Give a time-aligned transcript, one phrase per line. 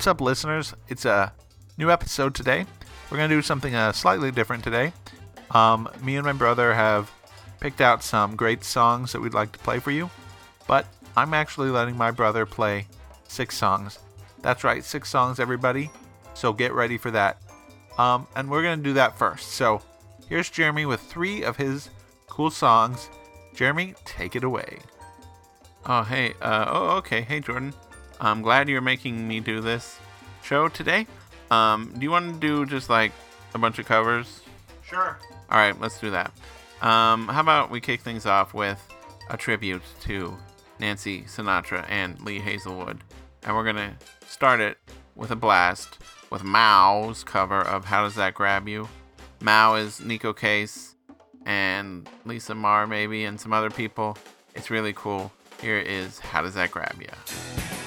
[0.00, 0.72] What's up, listeners?
[0.88, 1.30] It's a
[1.76, 2.64] new episode today.
[3.10, 4.94] We're going to do something uh, slightly different today.
[5.50, 7.12] Um, me and my brother have
[7.60, 10.08] picked out some great songs that we'd like to play for you,
[10.66, 10.86] but
[11.18, 12.86] I'm actually letting my brother play
[13.28, 13.98] six songs.
[14.40, 15.90] That's right, six songs, everybody.
[16.32, 17.36] So get ready for that.
[17.98, 19.48] Um, and we're going to do that first.
[19.48, 19.82] So
[20.30, 21.90] here's Jeremy with three of his
[22.26, 23.10] cool songs.
[23.54, 24.78] Jeremy, take it away.
[25.84, 26.32] Oh, hey.
[26.40, 27.20] Uh, oh, okay.
[27.20, 27.74] Hey, Jordan.
[28.20, 29.98] I'm glad you're making me do this
[30.42, 31.06] show today.
[31.50, 33.12] Um, do you want to do just like
[33.54, 34.42] a bunch of covers?
[34.82, 35.18] Sure.
[35.50, 36.32] All right, let's do that.
[36.82, 38.80] Um, how about we kick things off with
[39.30, 40.36] a tribute to
[40.78, 42.98] Nancy Sinatra and Lee Hazlewood,
[43.44, 43.96] and we're gonna
[44.26, 44.78] start it
[45.14, 45.98] with a blast
[46.30, 48.88] with Maow's cover of "How Does That Grab You."
[49.40, 50.94] Mau is Neko Case
[51.46, 54.16] and Lisa Marr maybe, and some other people.
[54.54, 55.32] It's really cool.
[55.60, 57.79] Here is "How Does That Grab You." You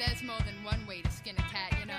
[0.00, 1.92] There's more than one way to skin a cat, you know.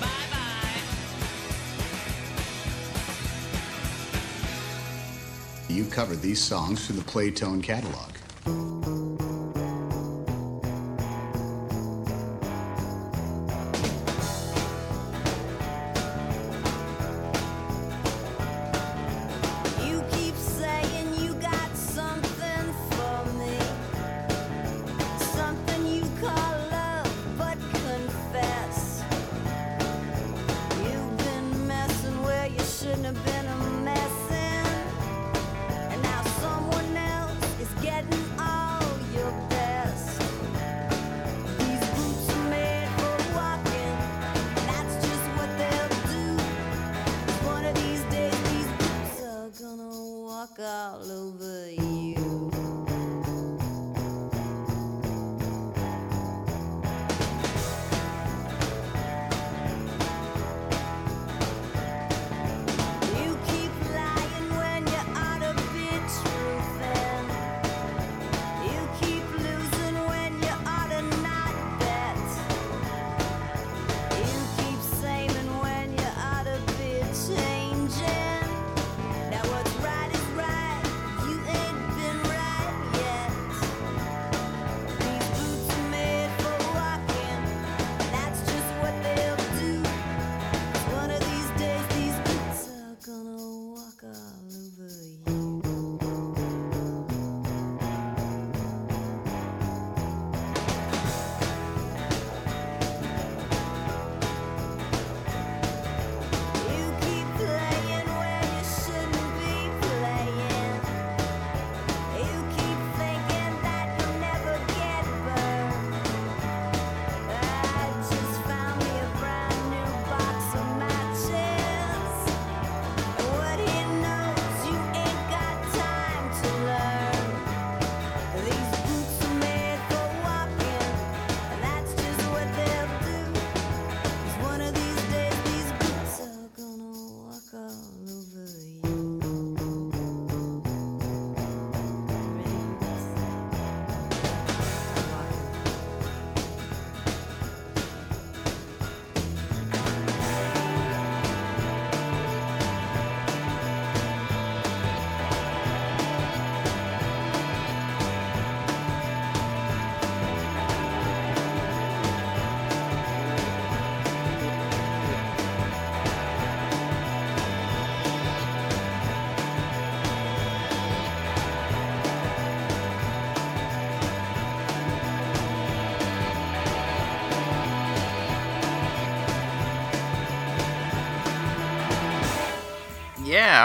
[0.00, 0.80] Bye bye.
[5.68, 8.17] You covered these songs from the Playtone catalog.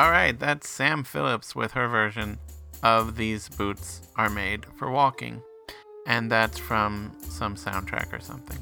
[0.04, 0.38] All right.
[0.38, 2.38] That's Sam Phillips with her version
[2.84, 5.42] of These Boots Are Made for Walking.
[6.06, 8.58] And that's from some soundtrack or something.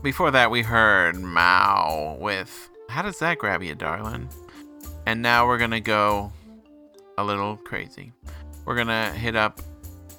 [0.00, 4.28] Before that, we heard Maow with How Does That Grab You, Darling?
[5.06, 6.32] And now we're going to go
[7.18, 8.12] a little crazy.
[8.64, 9.60] We're going to hit up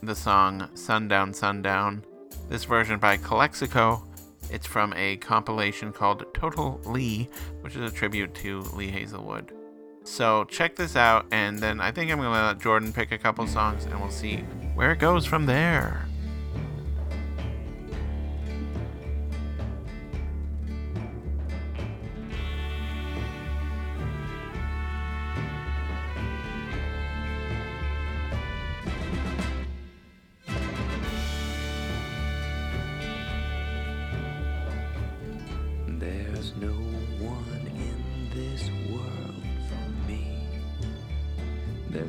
[0.04, 2.04] the song Sundown, Sundown.
[2.50, 4.06] This version by Calexico.
[4.52, 7.30] It's from a compilation called Total Lee,
[7.62, 9.54] which is a tribute to Lee Hazlewood.
[10.04, 13.46] So check this out, and then I think I'm to let Jordan pick a couple
[13.46, 14.38] songs, and we'll see
[14.74, 16.07] where it goes from there.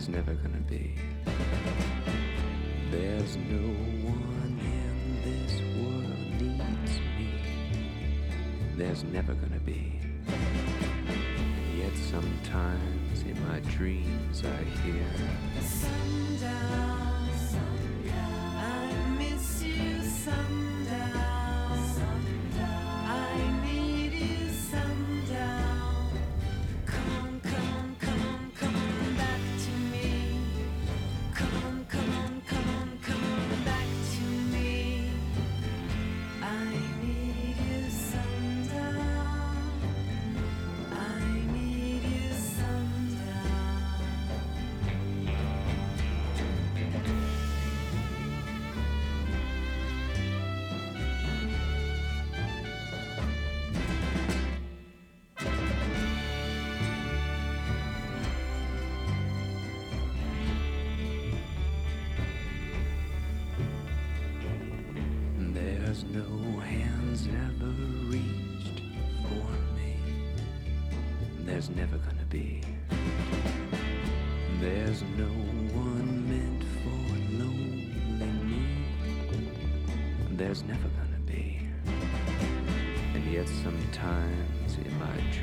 [0.08, 0.94] There's never gonna be.
[2.90, 3.60] There's no
[4.08, 7.30] one in this world needs me.
[8.76, 10.00] There's never gonna be.
[11.76, 15.04] Yet sometimes in my dreams I hear.
[15.60, 17.28] Sundown,
[18.56, 20.67] I miss you, sundown.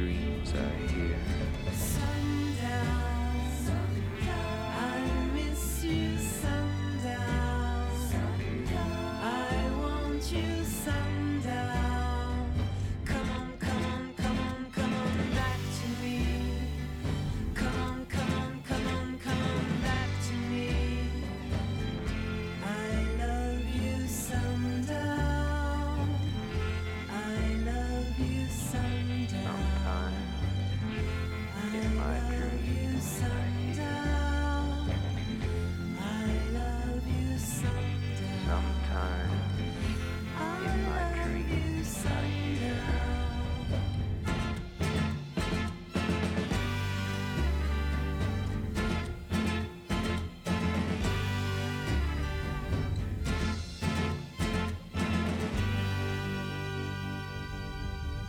[0.06, 1.45] Dreams I hear.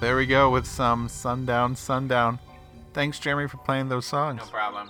[0.07, 2.39] There we go with some Sundown, Sundown.
[2.93, 4.39] Thanks, Jeremy, for playing those songs.
[4.39, 4.89] No problem.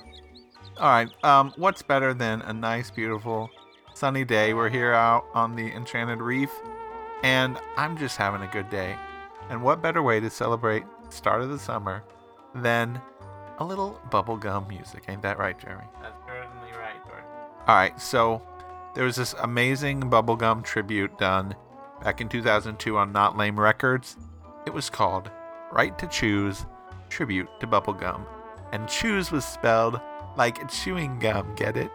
[0.76, 1.08] All right.
[1.24, 3.48] Um, what's better than a nice, beautiful,
[3.94, 4.52] sunny day?
[4.52, 6.50] We're here out on the Enchanted Reef,
[7.22, 8.94] and I'm just having a good day.
[9.48, 12.04] And what better way to celebrate the start of the summer
[12.54, 13.00] than
[13.56, 15.04] a little bubblegum music?
[15.08, 15.86] Ain't that right, Jeremy?
[16.02, 17.24] That's certainly right, Jordan.
[17.66, 17.98] All right.
[17.98, 18.42] So
[18.94, 21.54] there was this amazing bubblegum tribute done
[22.04, 24.18] back in 2002 on Not Lame Records.
[24.66, 25.30] It was called
[25.70, 26.66] Right to Chews
[27.08, 28.26] Tribute to Bubblegum.
[28.72, 30.00] And choose was spelled
[30.36, 31.90] like chewing gum, get it?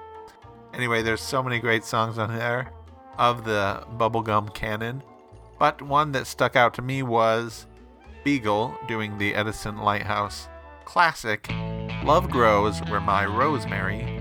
[0.73, 2.71] Anyway, there's so many great songs on there
[3.17, 5.03] of the bubblegum canon.
[5.59, 7.67] But one that stuck out to me was
[8.23, 10.47] Beagle doing the Edison Lighthouse
[10.85, 11.47] classic
[12.03, 14.20] Love Grows Where My Rosemary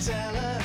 [0.00, 0.57] tell us.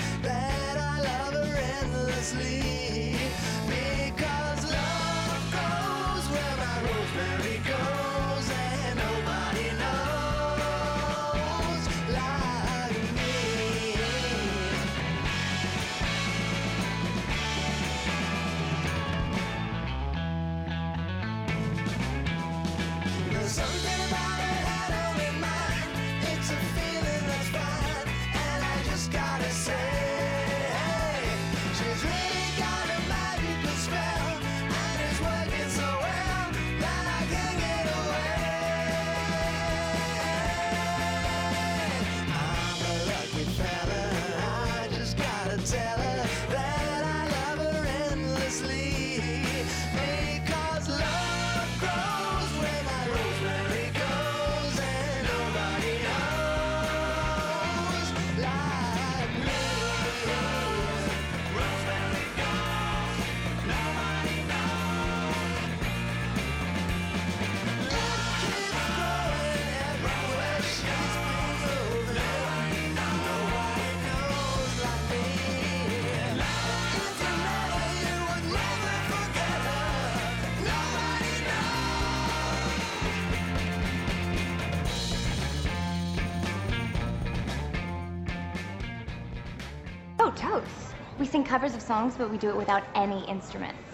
[91.24, 93.93] We sing covers of songs, but we do it without any instruments.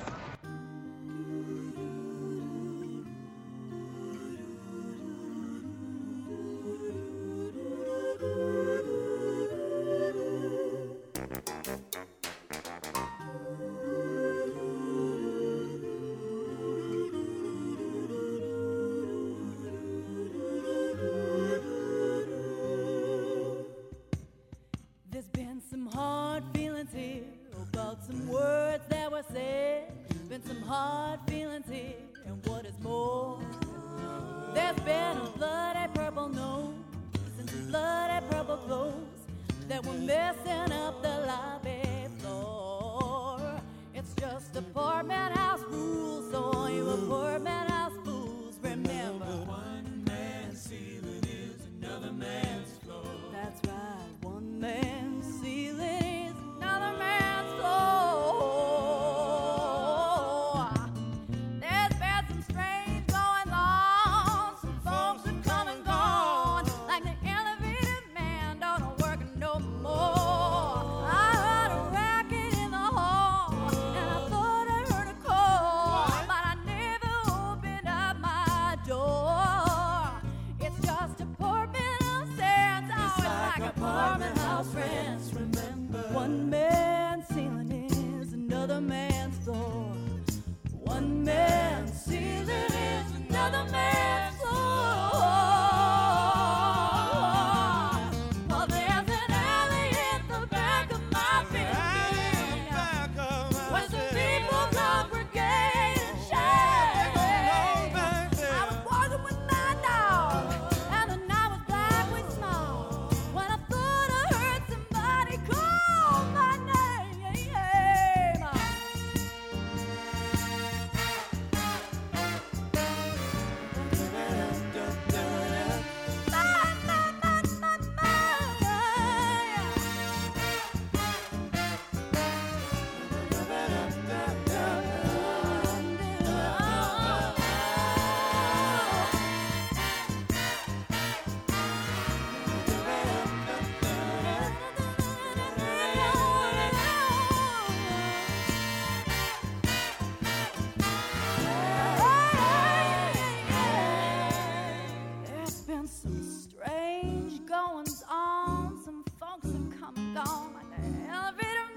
[155.89, 158.79] some strange goings on.
[158.83, 161.68] Some folks have come and gone like the elevator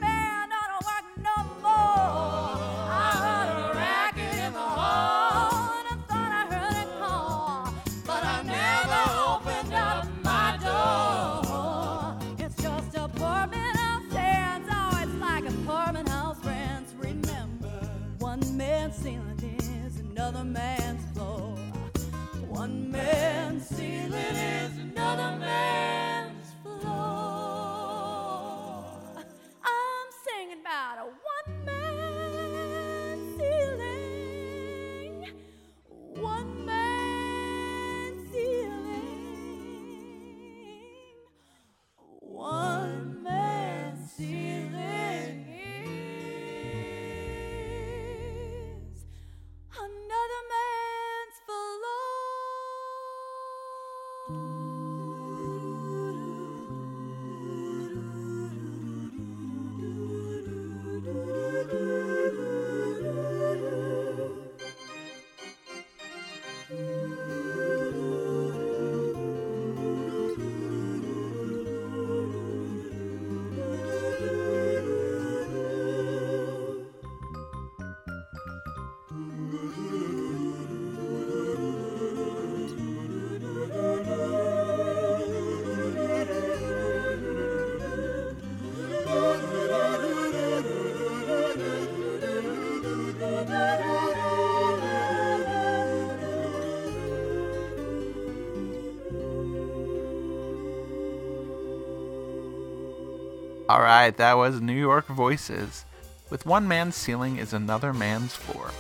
[103.73, 105.87] All right, that was New York Voices.
[106.29, 108.71] With one man's ceiling is another man's floor.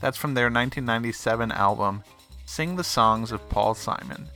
[0.00, 2.02] That's from their 1997 album,
[2.46, 4.26] Sing the Songs of Paul Simon.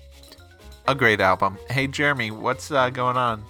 [0.87, 1.57] A great album.
[1.71, 3.43] Hey, Jeremy, what's uh, going on?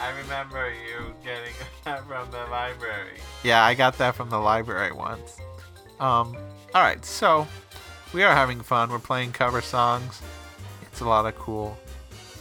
[0.00, 3.20] I remember you getting that from the library.
[3.44, 5.36] Yeah, I got that from the library once.
[6.00, 6.36] Um,
[6.74, 7.46] all right, so
[8.12, 8.90] we are having fun.
[8.90, 10.20] We're playing cover songs.
[10.82, 11.78] It's a lot of cool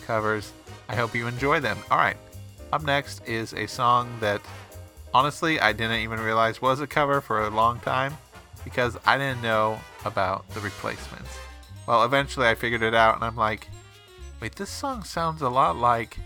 [0.07, 0.51] covers.
[0.89, 1.77] I hope you enjoy them.
[1.91, 2.17] All right,
[2.71, 4.41] up next is a song that
[5.13, 8.17] honestly I didn't even realize was a cover for a long time
[8.63, 11.37] because I didn't know about the replacements.
[11.87, 13.67] Well, eventually I figured it out and I'm like,
[14.41, 16.17] wait, this song sounds a lot like.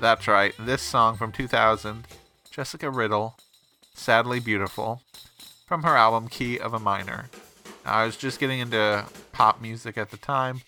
[0.00, 2.06] That's right, this song from 2000,
[2.50, 3.36] Jessica Riddle,
[3.94, 5.02] Sadly Beautiful,
[5.66, 7.28] from her album Key of a Minor.
[7.84, 10.62] Now, I was just getting into pop music at the time,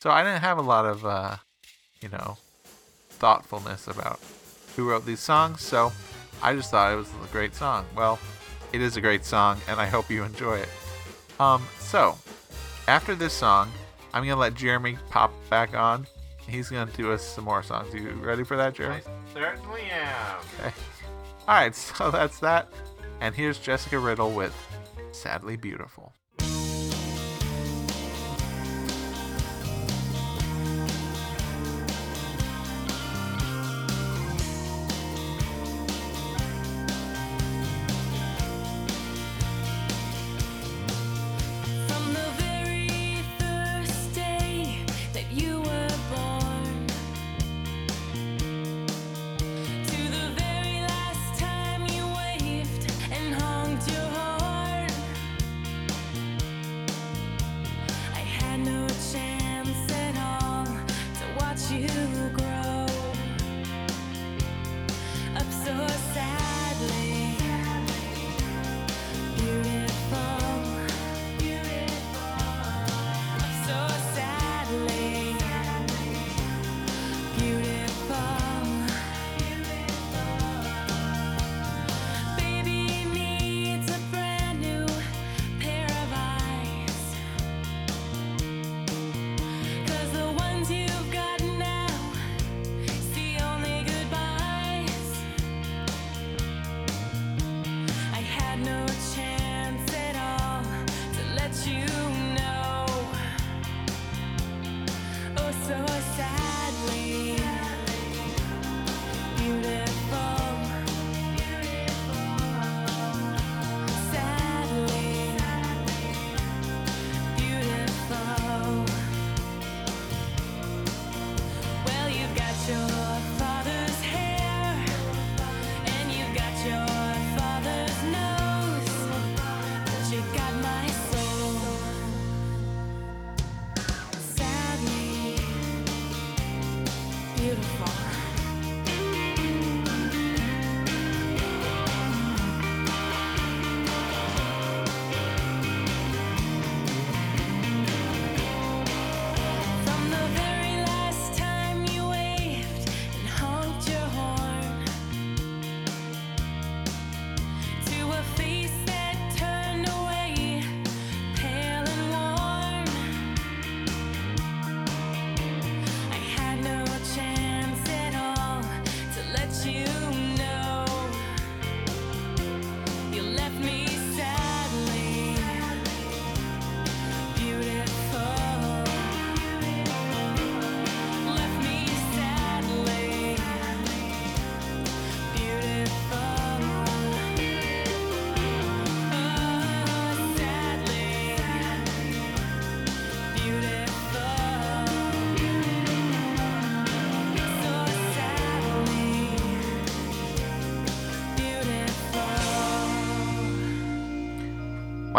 [0.00, 1.36] so I didn't have a lot of, uh,
[2.00, 2.38] you know,
[3.08, 4.18] thoughtfulness about
[4.76, 5.92] who wrote these songs, so
[6.42, 7.86] I just thought it was a great song.
[7.96, 8.18] Well,
[8.72, 10.68] it is a great song, and I hope you enjoy it.
[11.38, 12.16] Um, so,
[12.88, 13.70] after this song,
[14.14, 16.06] I'm gonna let Jeremy pop back on.
[16.48, 17.94] He's gonna do us some more songs.
[17.94, 19.02] You ready for that, Jeremy?
[19.06, 20.40] I certainly am.
[20.60, 20.74] Okay.
[21.48, 22.68] All right, so that's that.
[23.20, 24.54] And here's Jessica Riddle with
[25.12, 26.12] Sadly Beautiful.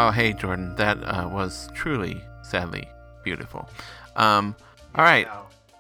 [0.04, 2.90] Wow, hey Jordan, that uh, was truly, sadly
[3.24, 3.70] beautiful.
[4.18, 4.54] Um,
[4.96, 5.30] all right.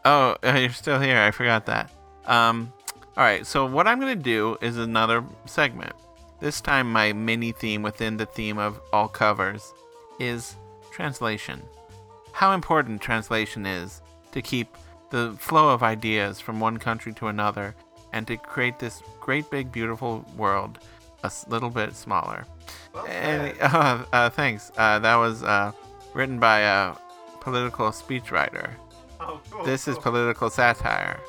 [0.06, 1.20] Oh, uh, you're still here.
[1.20, 1.92] I forgot that.
[2.26, 2.72] Um,
[3.18, 3.46] all right.
[3.46, 5.92] So what I'm gonna do is another segment.
[6.40, 9.74] This time, my mini theme within the theme of all covers
[10.22, 10.56] is
[10.90, 11.62] translation.
[12.32, 14.78] How important translation is to keep
[15.10, 17.76] the flow of ideas from one country to another
[18.14, 20.80] and to create this great big beautiful world
[21.24, 22.46] a little bit smaller.
[22.94, 24.72] Well, and, uh, uh, thanks.
[24.78, 25.72] Uh, that was uh,
[26.14, 26.96] written by a
[27.40, 28.72] political speechwriter.
[29.20, 29.94] Oh, cool, this cool.
[29.94, 31.20] is political satire.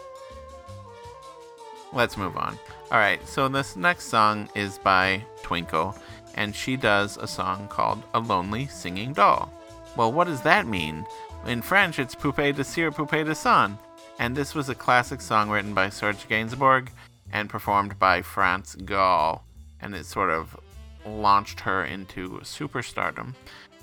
[1.93, 2.59] Let's move on.
[2.91, 5.97] All right, so this next song is by Twinkle,
[6.35, 9.53] and she does a song called A Lonely Singing Doll.
[9.97, 11.07] Well, what does that mean?
[11.47, 13.79] In French, it's Poupée de Cire, Poupée de Son.
[14.19, 16.89] And this was a classic song written by Serge Gainsbourg
[17.33, 19.45] and performed by France Gall
[19.85, 20.59] and it sort of
[21.07, 23.35] launched her into superstardom.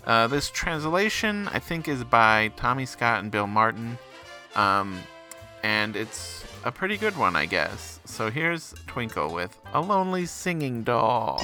[0.06, 3.98] Uh, this translation, I think, is by Tommy Scott and Bill Martin,
[4.56, 5.00] um,
[5.64, 8.00] and it's a pretty good one, I guess.
[8.06, 11.40] So here's Twinkle with A Lonely Singing Doll.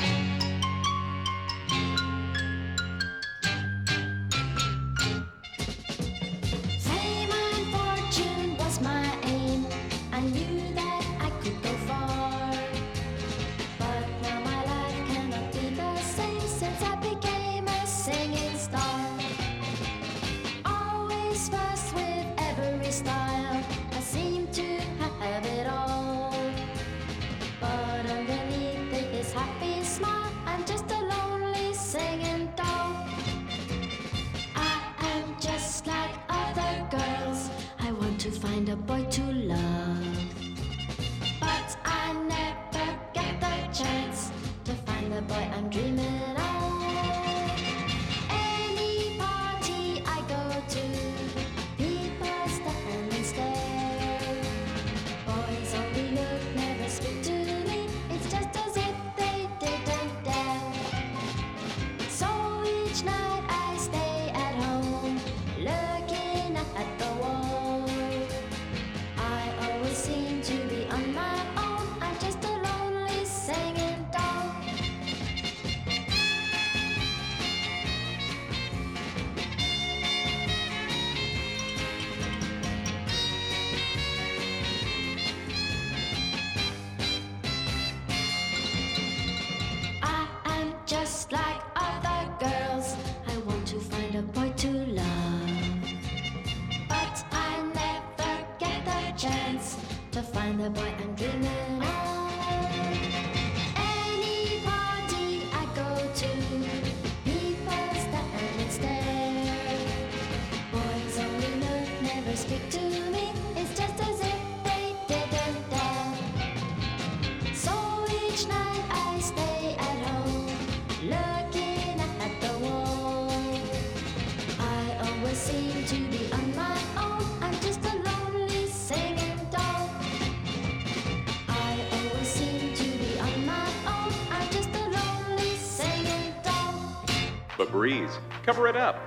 [137.78, 138.18] breeze.
[138.44, 139.07] Cover it up.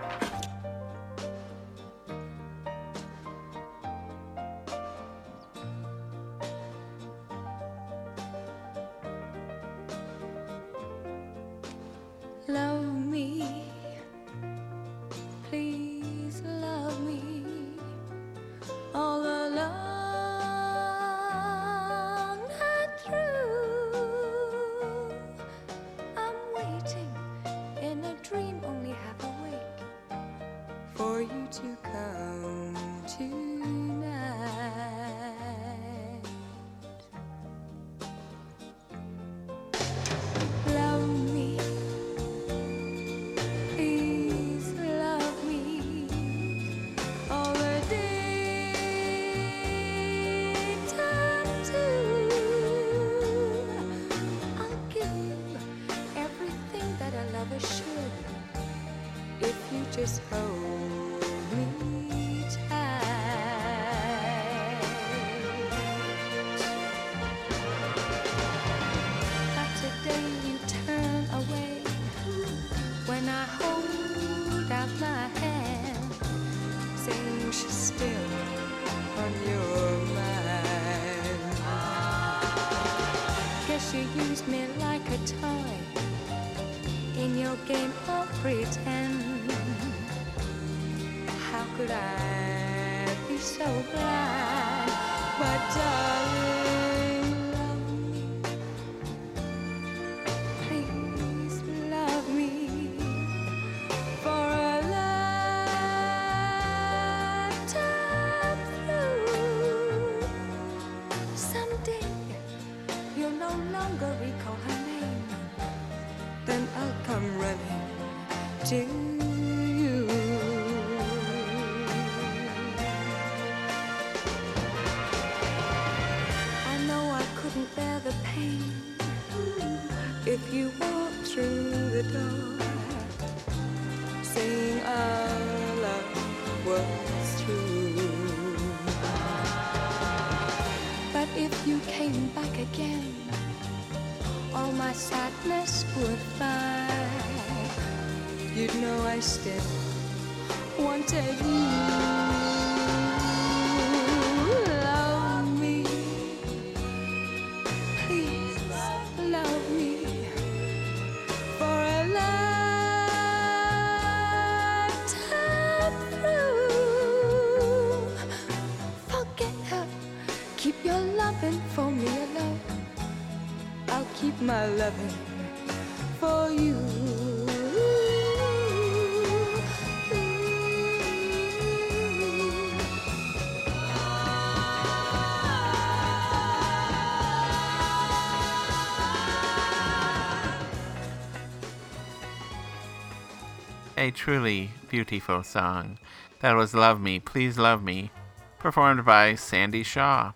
[194.00, 195.98] A truly beautiful song.
[196.40, 198.10] That was Love Me, Please Love Me,
[198.58, 200.32] performed by Sandie Shaw.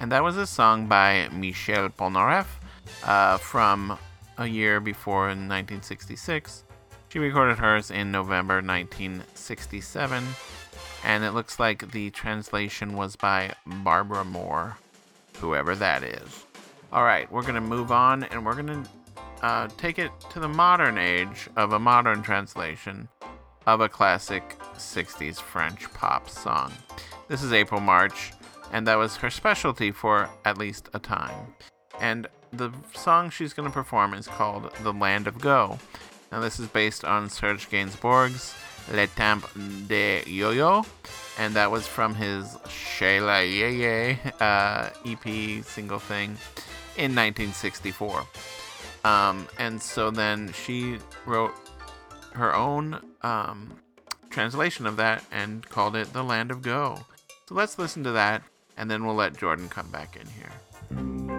[0.00, 2.48] And that was a song by Michel Polnareff
[3.04, 3.96] uh, from
[4.36, 6.64] a year before in 1966.
[7.08, 10.24] She recorded hers in November 1967.
[11.04, 14.76] And it looks like the translation was by Barbara Moore,
[15.36, 16.46] whoever that is.
[16.92, 18.90] All right, we're going to move on and we're going to
[19.42, 23.08] uh, take it to the modern age of a modern translation
[23.66, 26.72] of a classic 60s French pop song.
[27.28, 28.32] This is April March,
[28.72, 31.54] and that was her specialty for at least a time.
[32.00, 35.78] And the song she's going to perform is called The Land of Go.
[36.30, 38.54] Now, this is based on Serge Gainsbourg's
[38.92, 39.46] Le Temps
[39.86, 40.84] de Yo-Yo,
[41.38, 46.36] and that was from his Chez les Yé-Yé uh, EP single thing
[46.96, 48.26] in 1964.
[49.04, 51.54] Um, and so then she wrote
[52.32, 53.72] her own um,
[54.30, 56.98] translation of that and called it The Land of Go.
[57.48, 58.42] So let's listen to that,
[58.76, 61.33] and then we'll let Jordan come back in here.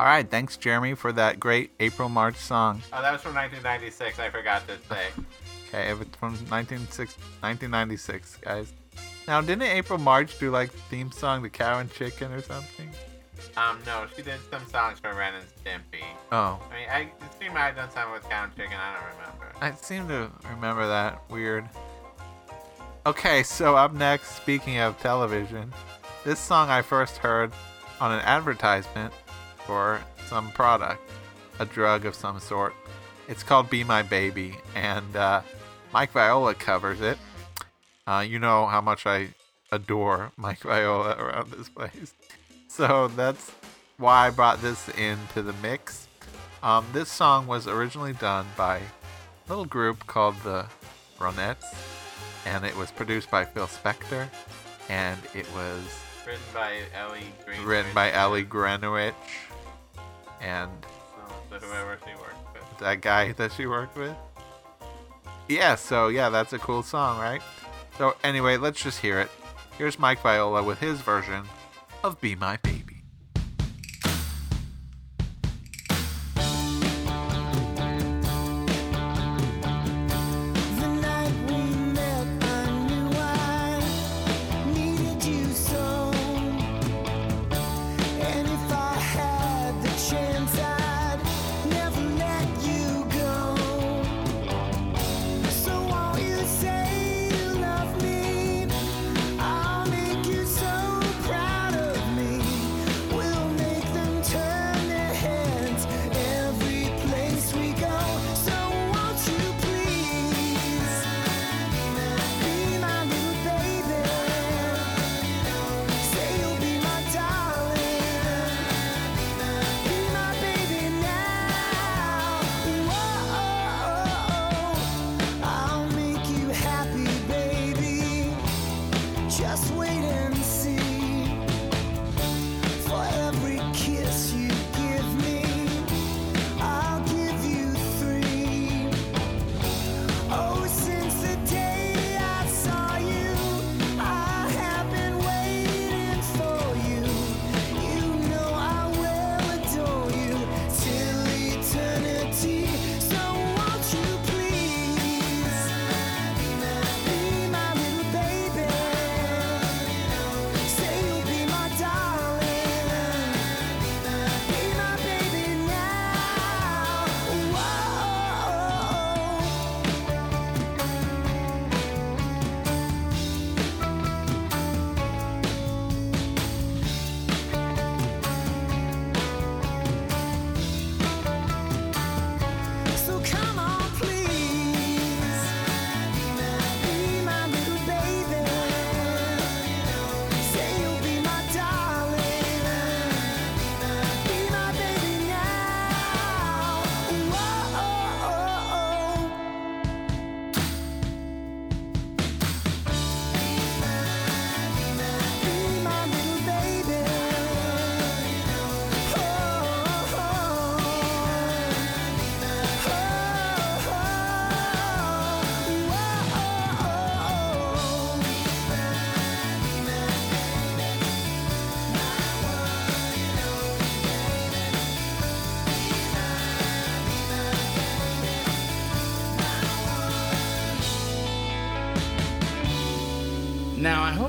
[0.00, 2.80] All right, thanks Jeremy for that great April March song.
[2.90, 4.18] Oh, that was from 1996.
[4.18, 5.08] I forgot to say.
[5.68, 8.72] okay, it was from 1996, guys.
[9.28, 12.88] Now, didn't April March do like theme song "The Cow and Chicken" or something?
[13.58, 16.02] Um, no, she did some songs for Ren and Stimpy.
[16.32, 16.58] Oh.
[16.70, 18.78] I mean, I, it seemed I done something with Cow and Chicken.
[18.80, 19.52] I don't remember.
[19.60, 21.20] I seem to remember that.
[21.28, 21.68] Weird.
[23.04, 25.70] Okay, so up next, speaking of television,
[26.24, 27.52] this song I first heard
[28.00, 29.12] on an advertisement
[29.70, 31.00] for some product,
[31.60, 32.74] a drug of some sort.
[33.28, 35.42] It's called Be My Baby, and uh,
[35.92, 37.16] Mike Viola covers it.
[38.04, 39.28] Uh, you know how much I
[39.70, 42.14] adore Mike Viola around this place.
[42.66, 43.52] So that's
[43.96, 46.08] why I brought this into the mix.
[46.64, 50.66] Um, this song was originally done by a little group called the
[51.20, 51.76] Ronettes,
[52.44, 54.26] and it was produced by Phil Spector,
[54.88, 57.66] and it was written by Ellie Greenwich.
[57.66, 59.14] Written by Ellie Greenwich
[60.40, 60.70] and
[61.50, 62.78] whoever she worked with.
[62.80, 64.16] That guy that she worked with.
[65.48, 67.42] Yeah, so yeah, that's a cool song, right?
[67.98, 69.30] So anyway, let's just hear it.
[69.76, 71.44] Here's Mike Viola with his version
[72.04, 72.79] of Be My Baby."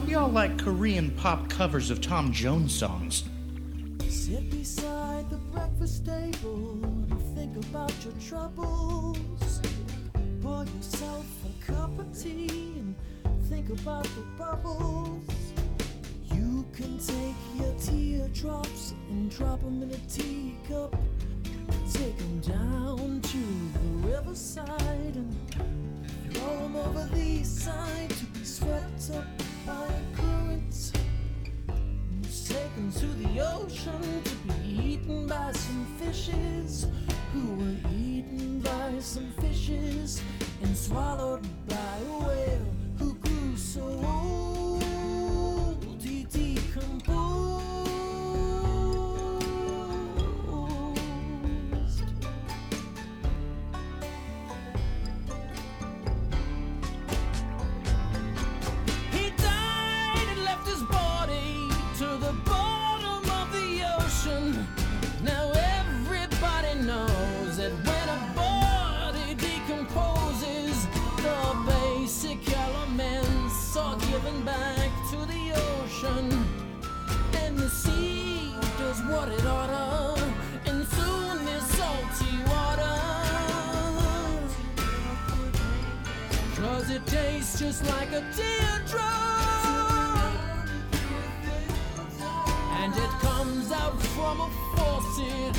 [0.08, 3.24] y'all like Korean pop covers of Tom Jones songs?
[87.62, 90.34] Just like a teardrop.
[92.80, 95.55] And it comes out from a faucet,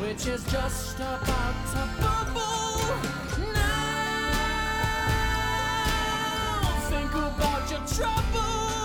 [0.00, 2.78] which is just about to bubble.
[3.54, 3.80] Now,
[6.90, 8.79] think about your troubles.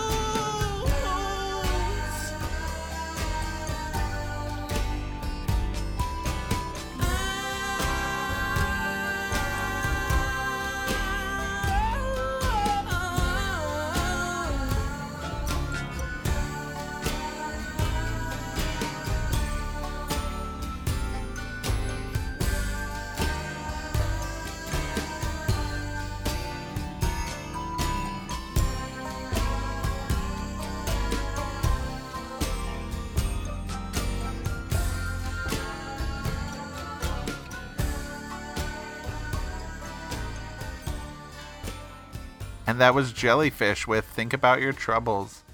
[42.66, 45.44] And that was Jellyfish with Think About Your Troubles,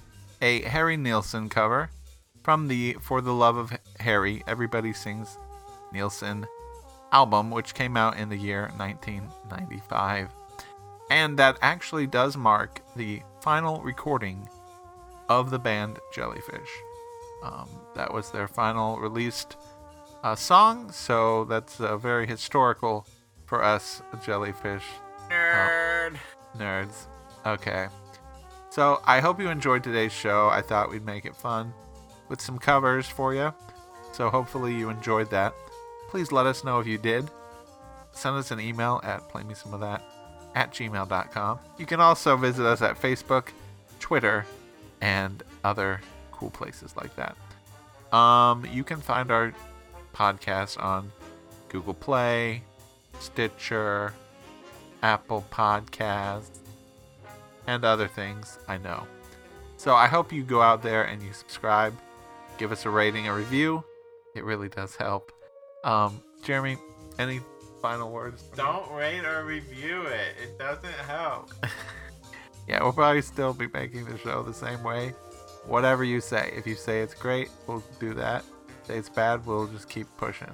[0.41, 1.91] a Harry Nilsson cover
[2.43, 5.37] from the For the Love of Harry, Everybody Sings
[5.93, 6.47] Nilsson
[7.13, 10.31] album, which came out in the year 1995.
[11.11, 14.49] And that actually does mark the final recording
[15.29, 16.71] of the band Jellyfish.
[17.43, 19.57] Um, that was their final released
[20.23, 23.07] uh, song, so that's uh, very historical
[23.45, 24.85] for us Jellyfish
[25.29, 26.17] Nerd.
[26.59, 27.07] Nerds.
[27.47, 27.89] Okay.
[28.71, 30.49] So I hope you enjoyed today's show.
[30.49, 31.75] I thought we'd make it fun
[32.29, 33.53] with some covers for you.
[34.13, 35.55] So hopefully you enjoyed that.
[36.09, 37.31] Please let us know if you did.
[38.13, 40.03] Send us an email at playmesomeofthat
[40.55, 41.59] at gmail.com.
[41.79, 43.49] You can also visit us at Facebook,
[44.01, 44.47] Twitter,
[45.01, 46.01] and other
[46.31, 47.37] cool places like that.
[48.17, 49.55] Um, you can find our
[50.15, 51.11] podcast on
[51.69, 52.63] Google Play,
[53.19, 54.13] Stitcher,
[55.03, 56.59] Apple Podcasts,
[57.67, 59.07] and other things, I know.
[59.77, 61.95] So I hope you go out there and you subscribe,
[62.59, 63.85] give us a rating, a review.
[64.35, 65.33] It really does help.
[65.85, 66.77] Um, Jeremy,
[67.19, 67.41] any
[67.81, 68.45] final words?
[68.55, 70.37] Don't rate or review it.
[70.43, 71.51] It doesn't help.
[72.69, 75.15] Yeah, we'll probably still be making the show the same way.
[75.67, 76.53] Whatever you say.
[76.57, 78.45] If you say it's great, we'll do that.
[78.85, 80.51] If it's bad, we'll just keep pushing.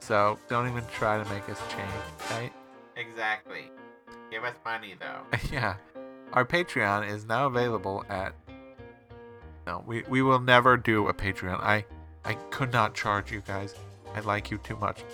[0.00, 1.90] So don't even try to make us change,
[2.30, 2.52] right?
[2.96, 3.70] Exactly.
[4.32, 5.38] Give us money though.
[5.52, 5.74] yeah.
[6.32, 8.32] Our Patreon is now available at
[9.66, 11.60] No, we, we will never do a Patreon.
[11.60, 11.84] I
[12.24, 13.74] I could not charge you guys.
[14.14, 15.04] I like you too much.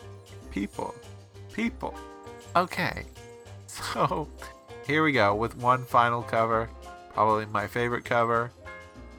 [0.53, 0.95] People.
[1.53, 1.95] People.
[2.55, 3.05] Okay.
[3.67, 4.29] So
[4.87, 6.71] here we go with one final cover.
[7.13, 8.51] Probably my favorite cover.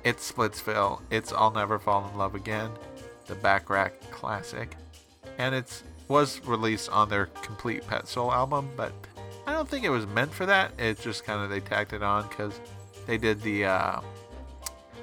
[0.04, 1.02] It's Splitsville.
[1.12, 2.72] It's I'll Never Fall in Love Again.
[3.28, 4.76] The Bacharach classic.
[5.38, 8.92] And it's was released on their complete Pet Soul album, but
[9.50, 10.74] I don't think it was meant for that.
[10.78, 12.62] It's just kind of they tacked it on because
[13.08, 13.66] they did the.
[13.66, 14.02] Uh,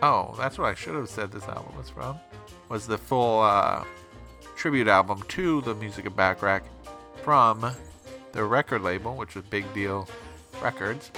[0.04, 1.32] oh, that's what I should have said.
[1.32, 2.20] This album was from
[2.68, 3.82] was the full uh,
[4.54, 6.62] tribute album to the music of Bacharach
[7.24, 7.72] from
[8.30, 10.08] the record label, which was Big Deal
[10.62, 11.10] Records.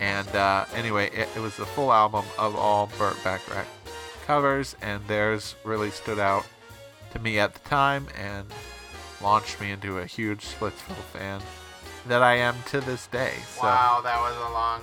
[0.00, 3.68] And uh, anyway, it, it was the full album of all Burt Bacharach
[4.26, 6.44] covers, and theirs really stood out
[7.12, 8.48] to me at the time and
[9.22, 11.40] launched me into a huge Splitsville fan
[12.06, 13.32] that I am to this day.
[13.56, 14.82] So, Wow, that was a long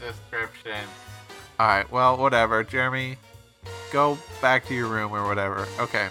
[0.00, 0.78] description.
[1.58, 2.62] all right, well, whatever.
[2.64, 3.16] Jeremy,
[3.92, 5.66] go back to your room or whatever.
[5.78, 6.08] Okay,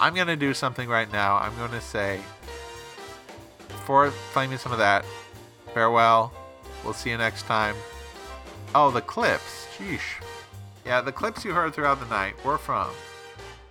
[0.00, 1.36] I'm gonna do something right now.
[1.36, 2.20] I'm gonna say,
[3.68, 5.04] before playing me some of that,
[5.74, 6.32] farewell.
[6.84, 7.74] We'll see you next time.
[8.74, 9.66] Oh, the clips.
[9.76, 10.22] Sheesh.
[10.84, 12.90] Yeah, the clips you heard throughout the night were from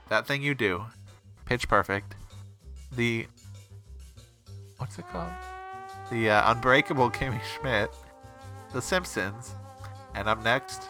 [0.09, 0.85] that thing you do,
[1.45, 2.13] Pitch Perfect,
[2.91, 3.25] the
[4.77, 5.31] what's it called?
[6.11, 7.89] The uh, Unbreakable Kimmy Schmidt,
[8.73, 9.53] The Simpsons,
[10.13, 10.83] and up next,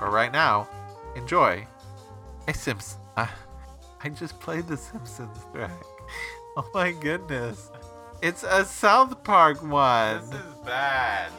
[0.00, 0.68] or right now,
[1.16, 1.66] enjoy
[2.48, 2.98] a Sims.
[3.16, 3.26] Uh,
[4.02, 5.70] I just played the Simpsons track.
[6.54, 7.70] Oh my goodness.
[8.20, 10.20] It's a South Park one.
[10.28, 11.32] This is bad.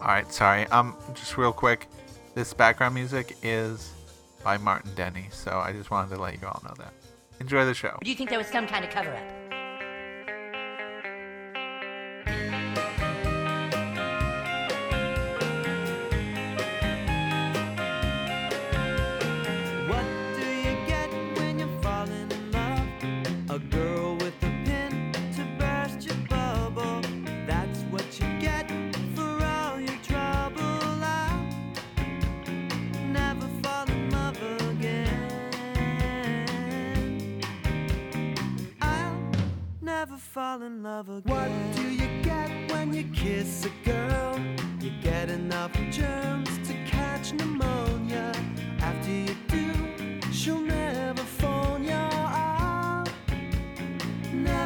[0.00, 0.64] All right, sorry.
[0.68, 1.88] Um, just real quick,
[2.36, 3.92] this background music is
[4.44, 6.92] by Martin Denny, so I just wanted to let you all know that.
[7.40, 7.98] Enjoy the show.
[8.00, 9.37] Do you think there was some kind of cover up?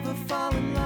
[0.04, 0.81] Never fall in love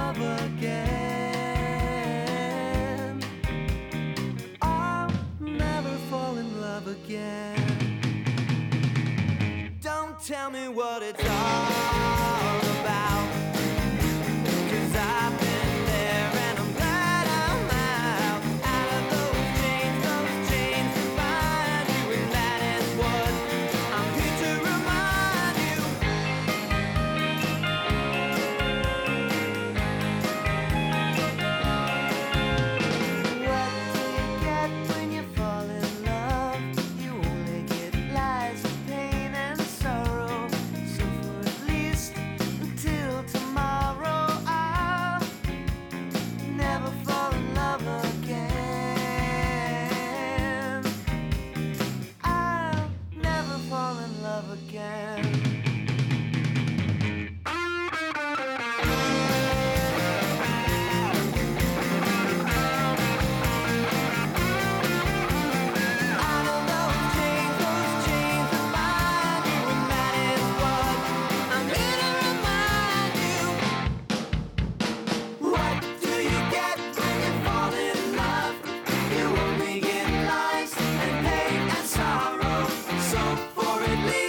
[83.87, 84.26] for at